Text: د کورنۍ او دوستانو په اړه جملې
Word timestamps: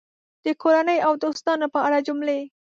د 0.45 0.45
کورنۍ 0.61 0.99
او 1.07 1.11
دوستانو 1.23 1.67
په 1.73 1.79
اړه 1.85 1.99
جملې 2.07 2.39